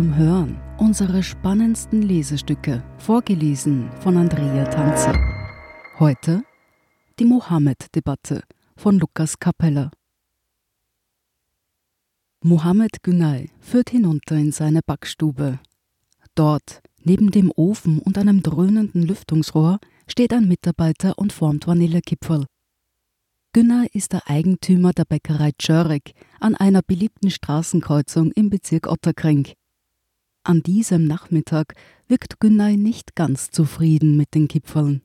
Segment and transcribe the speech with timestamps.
[0.00, 0.58] zum Hören.
[0.78, 5.12] Unsere spannendsten Lesestücke, vorgelesen von Andrea Tanzer.
[5.98, 6.42] Heute
[7.18, 8.40] die Mohammed-Debatte
[8.78, 9.90] von Lukas Capella.
[12.42, 15.58] Mohammed Günay führt hinunter in seine Backstube.
[16.34, 22.46] Dort, neben dem Ofen und einem dröhnenden Lüftungsrohr, steht ein Mitarbeiter und formt Vanillekipferl.
[23.52, 29.46] Günner ist der Eigentümer der Bäckerei Tschörek an einer beliebten Straßenkreuzung im Bezirk Otterkring.
[30.50, 31.74] An diesem Nachmittag
[32.08, 35.00] wirkt Günner nicht ganz zufrieden mit den Kipferln.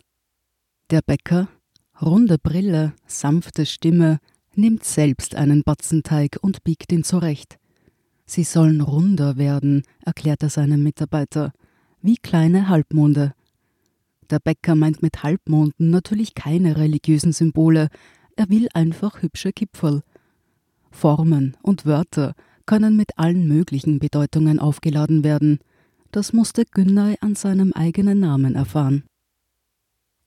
[0.90, 1.48] Der Bäcker,
[2.02, 4.18] runde Brille, sanfte Stimme,
[4.56, 7.60] nimmt selbst einen Batzenteig und biegt ihn zurecht.
[8.26, 11.52] Sie sollen runder werden, erklärt er seinem Mitarbeiter,
[12.02, 13.36] wie kleine Halbmonde.
[14.32, 17.90] Der Bäcker meint mit Halbmonden natürlich keine religiösen Symbole,
[18.36, 20.02] er will einfach hübsche Kipferl.
[20.90, 22.34] Formen und Wörter
[22.66, 25.60] können mit allen möglichen Bedeutungen aufgeladen werden.
[26.12, 29.04] Das musste Günnay an seinem eigenen Namen erfahren.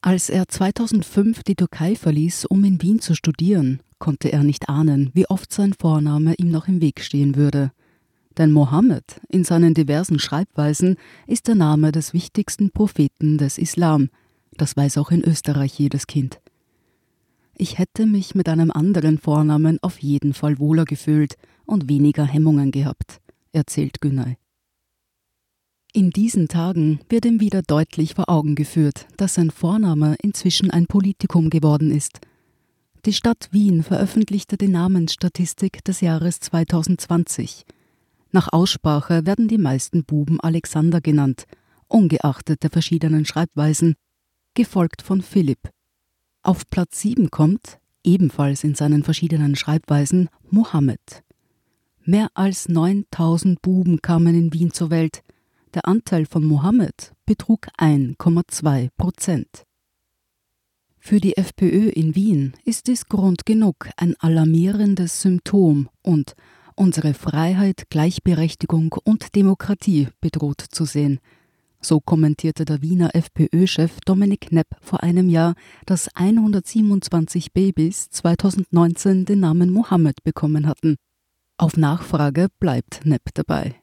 [0.00, 5.11] Als er 2005 die Türkei verließ, um in Wien zu studieren, konnte er nicht ahnen,
[5.12, 7.72] wie oft sein Vorname ihm noch im Weg stehen würde.
[8.36, 14.11] Denn Mohammed in seinen diversen Schreibweisen ist der Name des wichtigsten Propheten des Islam.
[14.56, 16.41] Das weiß auch in Österreich jedes Kind.
[17.56, 21.34] Ich hätte mich mit einem anderen Vornamen auf jeden Fall wohler gefühlt
[21.69, 23.20] und weniger Hemmungen gehabt,
[23.52, 24.36] erzählt Günay.
[25.92, 30.86] In diesen Tagen wird ihm wieder deutlich vor Augen geführt, dass sein Vorname inzwischen ein
[30.86, 32.20] Politikum geworden ist.
[33.06, 37.64] Die Stadt Wien veröffentlichte die Namensstatistik des Jahres 2020.
[38.32, 41.44] Nach Aussprache werden die meisten Buben Alexander genannt,
[41.86, 43.94] ungeachtet der verschiedenen Schreibweisen,
[44.55, 45.70] gefolgt von Philipp,
[46.42, 51.22] auf Platz 7 kommt, ebenfalls in seinen verschiedenen Schreibweisen, Mohammed.
[52.08, 55.22] Mehr als 9000 Buben kamen in Wien zur Welt.
[55.74, 59.66] Der Anteil von Mohammed betrug 1,2 Prozent.
[60.98, 66.32] Für die FPÖ in Wien ist dies Grund genug, ein alarmierendes Symptom und
[66.76, 71.20] unsere Freiheit, Gleichberechtigung und Demokratie bedroht zu sehen–
[71.80, 75.54] so kommentierte der Wiener FPÖ-Chef Dominik Knepp vor einem Jahr,
[75.86, 80.97] dass 127 Babys 2019 den Namen Mohammed bekommen hatten.
[81.60, 83.74] Auf Nachfrage bleibt Knepp dabei.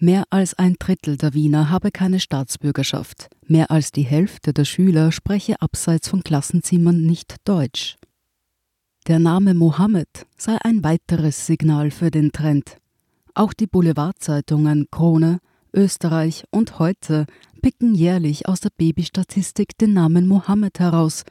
[0.00, 3.28] Mehr als ein Drittel der Wiener habe keine Staatsbürgerschaft.
[3.46, 7.96] Mehr als die Hälfte der Schüler spreche abseits von Klassenzimmern nicht Deutsch.
[9.08, 12.78] Der Name Mohammed sei ein weiteres Signal für den Trend.
[13.34, 15.40] Auch die Boulevardzeitungen Krone,
[15.74, 17.26] Österreich und heute
[17.60, 21.24] picken jährlich aus der Babystatistik den Namen Mohammed heraus.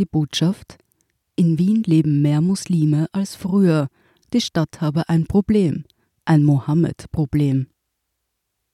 [0.00, 0.78] Die Botschaft
[1.36, 3.88] In Wien leben mehr Muslime als früher.
[4.32, 5.84] Die Stadt habe ein Problem,
[6.24, 7.68] ein Mohammed-Problem.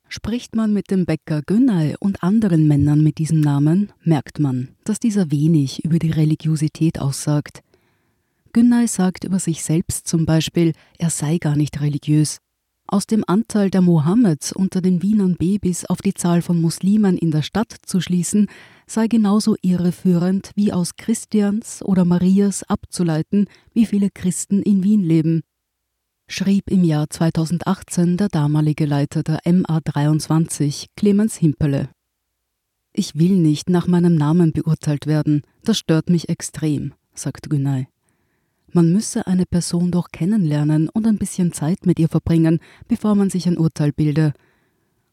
[0.09, 4.99] Spricht man mit dem Bäcker Günay und anderen Männern mit diesem Namen, merkt man, dass
[4.99, 7.63] dieser wenig über die Religiosität aussagt.
[8.55, 12.39] Günay sagt über sich selbst zum Beispiel, er sei gar nicht religiös,
[12.92, 17.30] aus dem Anteil der Mohammeds unter den Wienern Babys auf die Zahl von Muslimen in
[17.30, 18.48] der Stadt zu schließen,
[18.86, 25.42] sei genauso irreführend wie aus Christians oder Marias abzuleiten, wie viele Christen in Wien leben.
[26.28, 31.91] Schrieb im Jahr 2018 der damalige Leiter der MA23, Clemens Himpele.
[32.92, 37.91] Ich will nicht nach meinem Namen beurteilt werden, das stört mich extrem, sagt Günay.
[38.72, 43.28] Man müsse eine Person doch kennenlernen und ein bisschen Zeit mit ihr verbringen, bevor man
[43.28, 44.33] sich ein Urteil bilde.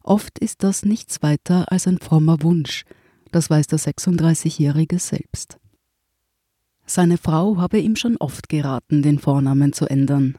[0.01, 2.85] Oft ist das nichts weiter als ein frommer Wunsch,
[3.31, 5.57] das weiß der 36-Jährige selbst.
[6.85, 10.37] Seine Frau habe ihm schon oft geraten, den Vornamen zu ändern.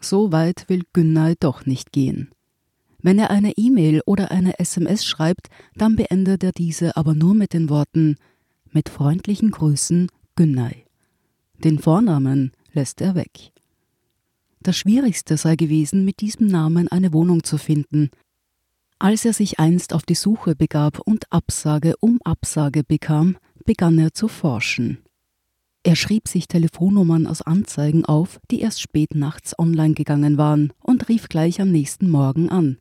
[0.00, 2.30] So weit will Günnay doch nicht gehen.
[3.02, 7.52] Wenn er eine E-Mail oder eine SMS schreibt, dann beendet er diese aber nur mit
[7.52, 8.16] den Worten
[8.70, 10.81] Mit freundlichen Grüßen Günnay.
[11.64, 13.52] Den Vornamen lässt er weg.
[14.60, 18.10] Das Schwierigste sei gewesen, mit diesem Namen eine Wohnung zu finden.
[18.98, 24.12] Als er sich einst auf die Suche begab und Absage um Absage bekam, begann er
[24.12, 24.98] zu forschen.
[25.84, 31.08] Er schrieb sich Telefonnummern aus Anzeigen auf, die erst spät nachts online gegangen waren, und
[31.08, 32.78] rief gleich am nächsten Morgen an.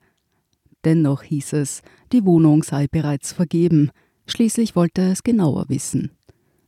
[0.85, 1.81] Dennoch hieß es,
[2.11, 3.91] die Wohnung sei bereits vergeben.
[4.27, 6.11] Schließlich wollte er es genauer wissen.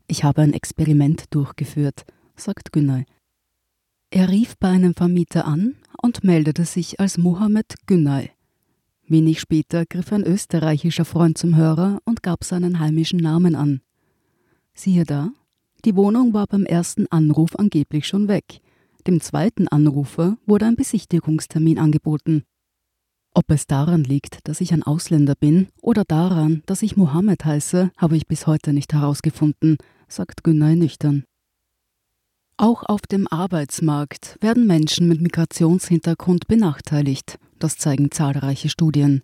[0.08, 2.06] Ich habe ein Experiment durchgeführt,
[2.36, 3.06] sagt Günay.
[4.10, 8.32] Er rief bei einem Vermieter an und meldete sich als Mohammed Günay.
[9.08, 13.82] Wenig später griff ein österreichischer Freund zum Hörer und gab seinen heimischen Namen an.
[14.74, 15.32] Siehe da,
[15.86, 18.62] die Wohnung war beim ersten Anruf angeblich schon weg.
[19.06, 22.44] Dem zweiten Anrufer wurde ein Besichtigungstermin angeboten.
[23.36, 27.92] Ob es daran liegt, dass ich ein Ausländer bin oder daran, dass ich Mohammed heiße,
[27.98, 29.78] habe ich bis heute nicht herausgefunden,
[30.08, 31.24] sagt Günay nüchtern.
[32.58, 39.24] Auch auf dem Arbeitsmarkt werden Menschen mit Migrationshintergrund benachteiligt, das zeigen zahlreiche Studien.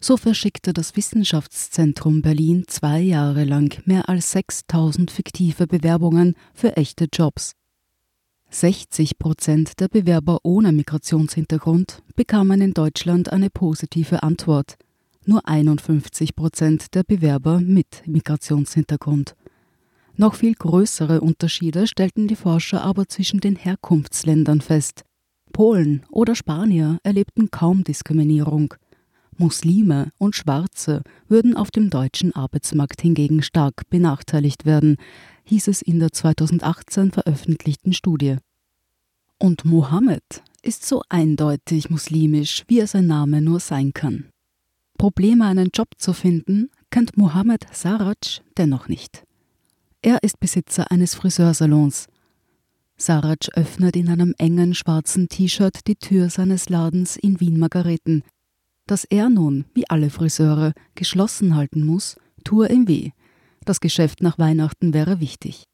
[0.00, 7.08] So verschickte das Wissenschaftszentrum Berlin zwei Jahre lang mehr als 6000 fiktive Bewerbungen für echte
[7.12, 7.56] Jobs.
[8.52, 14.74] 60 Prozent der Bewerber ohne Migrationshintergrund bekamen in Deutschland eine positive Antwort,
[15.24, 19.36] nur 51 Prozent der Bewerber mit Migrationshintergrund.
[20.16, 25.04] Noch viel größere Unterschiede stellten die Forscher aber zwischen den Herkunftsländern fest.
[25.52, 28.74] Polen oder Spanier erlebten kaum Diskriminierung.
[29.38, 34.96] Muslime und Schwarze würden auf dem deutschen Arbeitsmarkt hingegen stark benachteiligt werden,
[35.44, 38.36] hieß es in der 2018 veröffentlichten Studie.
[39.38, 44.26] Und Mohammed ist so eindeutig muslimisch, wie er sein Name nur sein kann.
[44.98, 49.24] Probleme, einen Job zu finden, kennt Mohammed Saraj dennoch nicht.
[50.02, 52.06] Er ist Besitzer eines Friseursalons.
[52.96, 58.24] Saraj öffnet in einem engen schwarzen T-Shirt die Tür seines Ladens in Wien-Margareten.
[58.86, 63.12] Dass er nun, wie alle Friseure, geschlossen halten muss, tue ihm weh.
[63.64, 65.66] Das Geschäft nach Weihnachten wäre wichtig.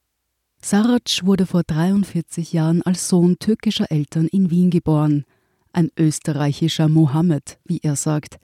[0.61, 5.25] Saraj wurde vor 43 Jahren als Sohn türkischer Eltern in Wien geboren.
[5.73, 8.38] Ein österreichischer Mohammed, wie er sagt.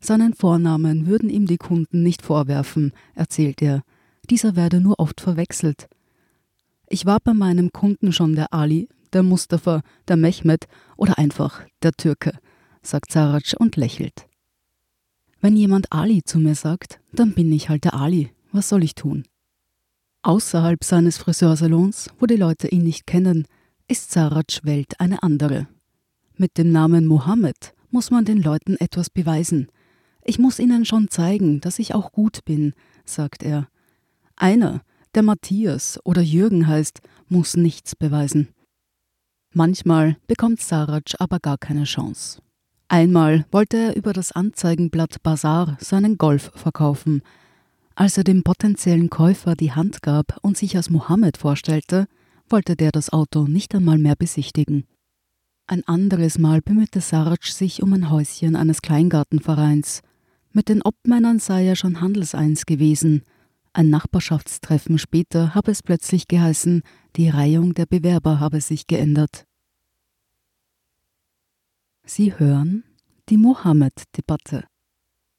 [0.00, 3.82] Seinen Vornamen würden ihm die Kunden nicht vorwerfen, erzählt er.
[4.28, 5.88] Dieser werde nur oft verwechselt.
[6.88, 10.66] Ich war bei meinem Kunden schon der Ali, der Mustafa, der Mehmet
[10.96, 12.32] oder einfach der Türke,
[12.82, 14.26] sagt Saraj und lächelt.
[15.40, 18.30] Wenn jemand Ali zu mir sagt, dann bin ich halt der Ali.
[18.52, 19.24] Was soll ich tun?
[20.22, 23.46] Außerhalb seines Friseursalons, wo die Leute ihn nicht kennen,
[23.88, 25.66] ist Saraj Welt eine andere.
[26.36, 29.68] Mit dem Namen Mohammed muss man den Leuten etwas beweisen.
[30.22, 33.68] Ich muss ihnen schon zeigen, dass ich auch gut bin, sagt er.
[34.36, 34.82] Einer,
[35.14, 38.48] der Matthias oder Jürgen heißt, muss nichts beweisen.
[39.52, 42.40] Manchmal bekommt Saraj aber gar keine Chance.
[42.88, 47.22] Einmal wollte er über das Anzeigenblatt Bazar seinen Golf verkaufen.
[47.94, 52.06] Als er dem potenziellen Käufer die Hand gab und sich als Mohammed vorstellte,
[52.48, 54.84] wollte der das Auto nicht einmal mehr besichtigen.
[55.66, 60.02] Ein anderes Mal bemühte Saraj sich um ein Häuschen eines Kleingartenvereins.
[60.52, 63.22] Mit den Obmännern sei er schon handelseins gewesen,
[63.74, 66.82] ein Nachbarschaftstreffen später habe es plötzlich geheißen,
[67.16, 69.46] die Reihung der Bewerber habe sich geändert.
[72.04, 72.84] Sie hören
[73.30, 74.64] die Mohammed-Debatte.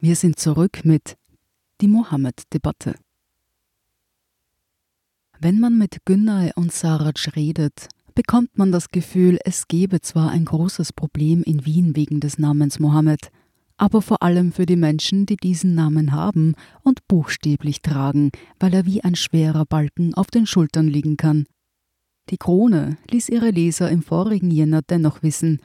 [0.00, 1.16] Wir sind zurück mit
[1.80, 2.94] die Mohammed-Debatte.
[5.40, 10.44] Wenn man mit Günnay und Saraj redet, bekommt man das Gefühl, es gebe zwar ein
[10.44, 13.32] großes Problem in Wien wegen des Namens Mohammed,
[13.76, 18.86] aber vor allem für die Menschen, die diesen Namen haben und buchstäblich tragen, weil er
[18.86, 21.44] wie ein schwerer Balken auf den Schultern liegen kann.
[22.30, 25.60] Die Krone ließ ihre Leser im vorigen Jänner dennoch wissen,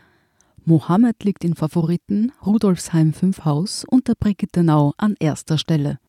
[0.65, 5.99] Mohammed liegt in Favoriten Rudolfsheim 5 Haus und der Brigittenau an erster Stelle.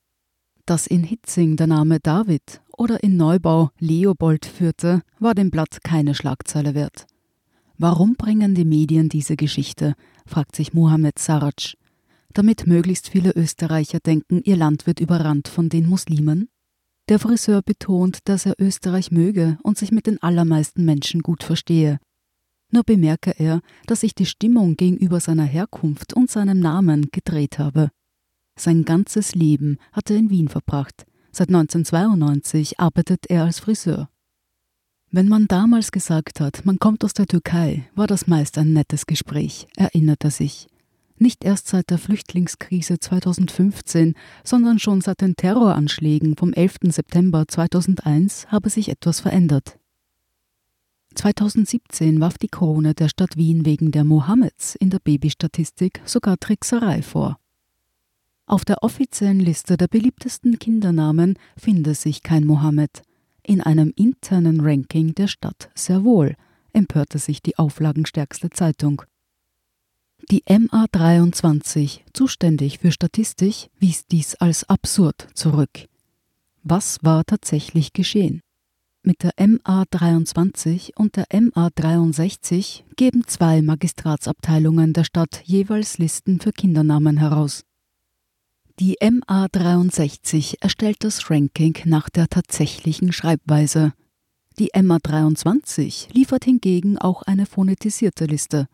[0.67, 6.15] Dass in Hitzing der Name David oder in Neubau Leopold führte, war dem Blatt keine
[6.15, 7.07] Schlagzeile wert.
[7.77, 9.95] Warum bringen die Medien diese Geschichte?
[10.27, 11.75] fragt sich Mohammed Saraj
[12.35, 16.49] damit möglichst viele Österreicher denken, ihr Land wird überrannt von den Muslimen?
[17.09, 21.99] Der Friseur betont, dass er Österreich möge und sich mit den allermeisten Menschen gut verstehe.
[22.75, 27.93] Nur bemerke er, dass sich die Stimmung gegenüber seiner Herkunft und seinem Namen gedreht habe.
[28.59, 31.07] Sein ganzes Leben hat er in Wien verbracht.
[31.31, 34.09] Seit 1992 arbeitet er als Friseur.
[35.13, 39.07] Wenn man damals gesagt hat, man kommt aus der Türkei, war das meist ein nettes
[39.07, 40.67] Gespräch, erinnert er sich.
[41.17, 46.79] Nicht erst seit der Flüchtlingskrise 2015, sondern schon seit den Terroranschlägen vom 11.
[46.89, 49.79] September 2001 habe sich etwas verändert.
[51.15, 57.03] 2017 warf die Krone der Stadt Wien wegen der Mohammeds in der Babystatistik sogar Trickserei
[57.03, 57.39] vor.
[58.47, 63.03] Auf der offiziellen Liste der beliebtesten Kindernamen finde sich kein Mohammed.
[63.43, 66.37] In einem internen Ranking der Stadt sehr wohl,
[66.73, 69.03] empörte sich die auflagenstärkste Zeitung.
[70.31, 75.87] Die MA23, zuständig für Statistik, wies dies als absurd zurück.
[76.63, 78.41] Was war tatsächlich geschehen?
[79.07, 87.19] Mit der MA23 und der MA63 geben zwei Magistratsabteilungen der Stadt jeweils Listen für Kindernamen
[87.19, 87.65] heraus.
[88.81, 93.93] Die MA63 erstellt das Ranking nach der tatsächlichen Schreibweise.
[94.59, 98.69] Die MA23 liefert hingegen auch eine phonetisierte Liste.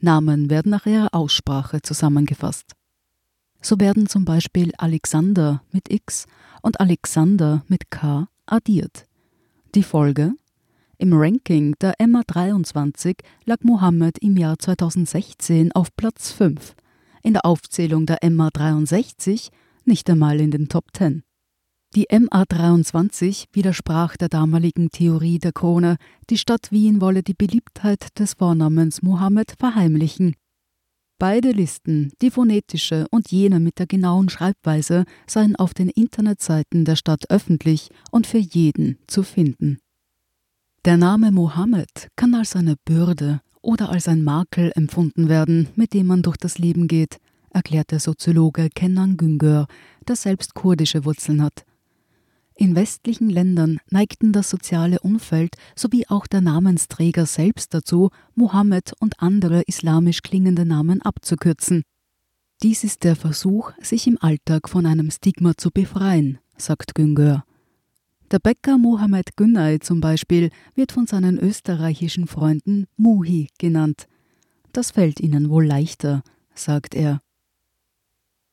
[0.00, 2.72] Namen werden nach ihrer Aussprache zusammengefasst.
[3.60, 6.24] So werden zum Beispiel Alexander mit X
[6.62, 9.06] und Alexander mit K addiert.
[9.76, 10.32] Die Folge?
[10.96, 16.74] Im Ranking der MA23 lag Mohammed im Jahr 2016 auf Platz 5,
[17.22, 19.50] in der Aufzählung der MA63
[19.84, 21.24] nicht einmal in den Top 10.
[21.94, 25.98] Die MA23 widersprach der damaligen Theorie der Krone,
[26.30, 30.36] die Stadt Wien wolle die Beliebtheit des Vornamens Mohammed verheimlichen.
[31.18, 36.96] Beide Listen, die phonetische und jene mit der genauen Schreibweise, seien auf den Internetseiten der
[36.96, 39.78] Stadt öffentlich und für jeden zu finden.
[40.84, 46.06] Der Name Mohammed kann als eine Bürde oder als ein Makel empfunden werden, mit dem
[46.06, 47.16] man durch das Leben geht,
[47.48, 49.68] erklärt der Soziologe Kenan Güngör,
[50.06, 51.64] der selbst kurdische Wurzeln hat.
[52.58, 59.20] In westlichen Ländern neigten das soziale Umfeld sowie auch der Namensträger selbst dazu, Mohammed und
[59.20, 61.82] andere islamisch klingende Namen abzukürzen.
[62.62, 67.44] Dies ist der Versuch, sich im Alltag von einem Stigma zu befreien, sagt Güngör.
[68.30, 74.08] Der Bäcker Mohammed Günay zum Beispiel wird von seinen österreichischen Freunden Muhi genannt.
[74.72, 76.22] Das fällt ihnen wohl leichter,
[76.54, 77.20] sagt er.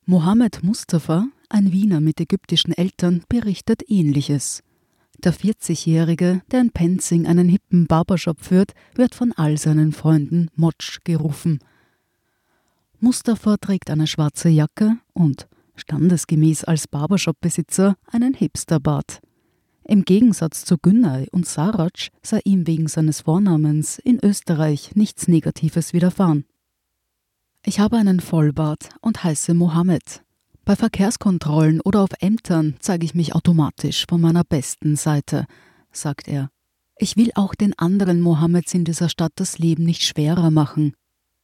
[0.04, 4.62] Mohammed Mustafa ein Wiener mit ägyptischen Eltern berichtet ähnliches.
[5.18, 10.98] Der 40-Jährige, der in Penzing einen hippen Barbershop führt, wird von all seinen Freunden Motsch
[11.04, 11.60] gerufen.
[13.00, 19.20] Mustafa trägt eine schwarze Jacke und, standesgemäß als Barbershop-Besitzer, einen Hipsterbart.
[19.84, 25.92] Im Gegensatz zu Günnay und Sarac sei ihm wegen seines Vornamens in Österreich nichts Negatives
[25.92, 26.46] widerfahren.
[27.66, 30.23] Ich habe einen Vollbart und heiße Mohammed,
[30.64, 35.46] bei Verkehrskontrollen oder auf Ämtern zeige ich mich automatisch von meiner besten Seite,
[35.92, 36.50] sagt er.
[36.96, 40.94] Ich will auch den anderen Mohammeds in dieser Stadt das Leben nicht schwerer machen.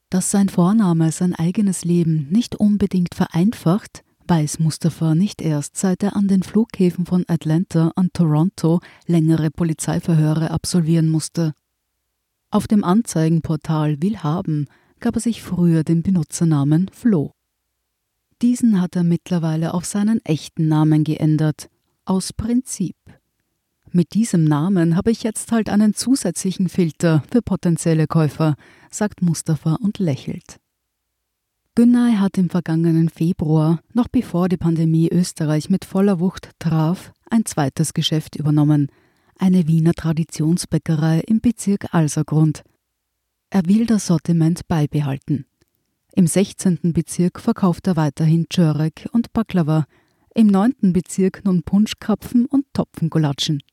[0.09, 6.15] Dass sein Vorname sein eigenes Leben nicht unbedingt vereinfacht, weiß Mustafa nicht erst, seit er
[6.15, 11.53] an den Flughäfen von Atlanta und Toronto längere Polizeiverhöre absolvieren musste.
[12.49, 14.67] Auf dem Anzeigenportal Willhaben
[14.99, 17.33] gab er sich früher den Benutzernamen Flo.
[18.41, 21.69] Diesen hat er mittlerweile auf seinen echten Namen geändert,
[22.05, 22.95] aus Prinzip.
[23.91, 28.55] Mit diesem Namen habe ich jetzt halt einen zusätzlichen Filter für potenzielle Käufer,
[28.89, 30.57] sagt Mustafa und lächelt.
[31.75, 37.45] Günnay hat im vergangenen Februar, noch bevor die Pandemie Österreich mit voller Wucht traf, ein
[37.45, 38.87] zweites Geschäft übernommen,
[39.37, 42.63] eine Wiener Traditionsbäckerei im Bezirk Alsergrund.
[43.51, 45.45] Er will das Sortiment beibehalten.
[46.13, 46.79] Im 16.
[46.93, 49.85] Bezirk verkauft er weiterhin Czörek und Baklava,
[50.35, 50.91] im 9.
[50.93, 53.63] Bezirk nun Punschkrapfen und Topfengulatschen.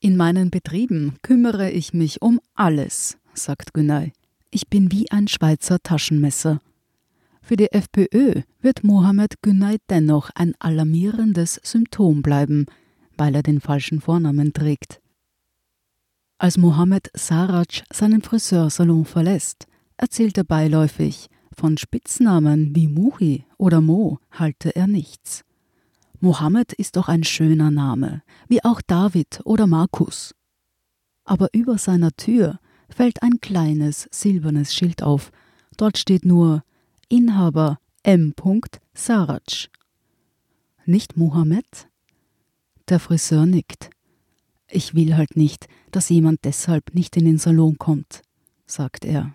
[0.00, 4.12] In meinen Betrieben kümmere ich mich um alles, sagt Günay.
[4.50, 6.58] Ich bin wie ein Schweizer Taschenmesser.
[7.42, 12.64] Für die FPÖ wird Mohammed Günay dennoch ein alarmierendes Symptom bleiben,
[13.18, 15.02] weil er den falschen Vornamen trägt.
[16.38, 19.66] Als Mohammed Saraj seinen Friseursalon verlässt,
[19.98, 25.44] erzählt er beiläufig, von Spitznamen wie Muhi oder Mo halte er nichts.
[26.20, 30.34] Mohammed ist doch ein schöner Name, wie auch David oder Markus.
[31.24, 32.58] Aber über seiner Tür
[32.88, 35.32] fällt ein kleines silbernes Schild auf.
[35.76, 36.62] Dort steht nur
[37.08, 38.34] Inhaber M.
[38.94, 39.68] Saraj.
[40.86, 41.88] Nicht Mohammed?
[42.88, 43.90] Der Friseur nickt.
[44.68, 48.22] Ich will halt nicht, dass jemand deshalb nicht in den Salon kommt,
[48.66, 49.34] sagt er.